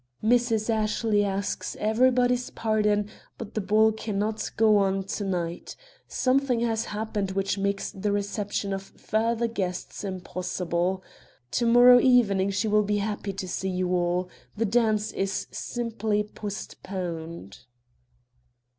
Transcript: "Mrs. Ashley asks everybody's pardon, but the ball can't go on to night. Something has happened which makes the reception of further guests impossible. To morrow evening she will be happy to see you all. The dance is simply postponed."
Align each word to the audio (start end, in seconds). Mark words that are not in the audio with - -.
"Mrs. 0.23 0.67
Ashley 0.71 1.23
asks 1.23 1.77
everybody's 1.79 2.49
pardon, 2.49 3.07
but 3.37 3.53
the 3.53 3.61
ball 3.61 3.91
can't 3.91 4.51
go 4.57 4.77
on 4.77 5.03
to 5.03 5.23
night. 5.23 5.75
Something 6.07 6.61
has 6.61 6.85
happened 6.85 7.33
which 7.33 7.59
makes 7.59 7.91
the 7.91 8.11
reception 8.11 8.73
of 8.73 8.81
further 8.81 9.45
guests 9.45 10.03
impossible. 10.03 11.03
To 11.51 11.67
morrow 11.67 11.99
evening 11.99 12.49
she 12.49 12.67
will 12.67 12.81
be 12.81 12.97
happy 12.97 13.33
to 13.33 13.47
see 13.47 13.69
you 13.69 13.93
all. 13.93 14.27
The 14.57 14.65
dance 14.65 15.11
is 15.11 15.45
simply 15.51 16.23
postponed." 16.23 17.59